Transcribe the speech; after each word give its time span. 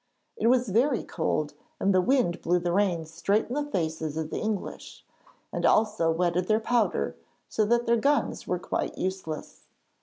It 0.35 0.47
was 0.47 0.69
very 0.69 1.03
cold 1.03 1.53
and 1.79 1.93
the 1.93 2.01
wind 2.01 2.41
blew 2.41 2.57
the 2.57 2.71
rain 2.71 3.05
straight 3.05 3.49
in 3.49 3.53
the 3.53 3.69
faces 3.71 4.17
of 4.17 4.31
the 4.31 4.39
English, 4.39 5.05
and 5.53 5.63
also 5.63 6.09
wetted 6.11 6.47
their 6.47 6.59
powder, 6.59 7.15
so 7.47 7.65
that 7.65 7.85
their 7.85 7.97
guns 7.97 8.47
were 8.47 8.57
quite 8.57 8.97
useless. 8.97 9.67